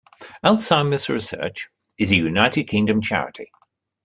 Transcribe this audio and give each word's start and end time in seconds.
Alzheimer's 0.43 1.09
Research 1.09 1.69
is 1.99 2.09
a 2.09 2.15
United 2.15 2.63
Kingdom 2.63 3.01
charity. 3.01 3.51